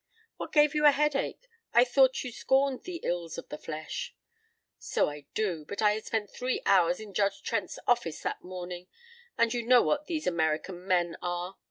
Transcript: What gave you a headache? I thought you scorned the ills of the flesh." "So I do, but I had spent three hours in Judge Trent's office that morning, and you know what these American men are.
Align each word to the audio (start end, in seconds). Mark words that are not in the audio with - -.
What 0.37 0.51
gave 0.51 0.73
you 0.73 0.87
a 0.87 0.91
headache? 0.91 1.47
I 1.75 1.83
thought 1.83 2.23
you 2.23 2.31
scorned 2.31 2.85
the 2.85 3.01
ills 3.03 3.37
of 3.37 3.49
the 3.49 3.57
flesh." 3.59 4.15
"So 4.79 5.11
I 5.11 5.27
do, 5.35 5.63
but 5.63 5.79
I 5.79 5.91
had 5.93 6.05
spent 6.07 6.31
three 6.31 6.59
hours 6.65 6.99
in 6.99 7.13
Judge 7.13 7.43
Trent's 7.43 7.77
office 7.85 8.21
that 8.21 8.43
morning, 8.43 8.87
and 9.37 9.53
you 9.53 9.61
know 9.61 9.83
what 9.83 10.07
these 10.07 10.25
American 10.25 10.87
men 10.87 11.17
are. 11.21 11.55